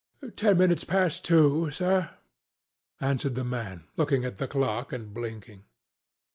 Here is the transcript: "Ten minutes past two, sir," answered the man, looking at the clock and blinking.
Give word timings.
"Ten 0.35 0.57
minutes 0.57 0.83
past 0.83 1.23
two, 1.23 1.69
sir," 1.69 2.09
answered 2.99 3.35
the 3.35 3.43
man, 3.43 3.83
looking 3.97 4.25
at 4.25 4.37
the 4.37 4.47
clock 4.47 4.91
and 4.91 5.13
blinking. 5.13 5.65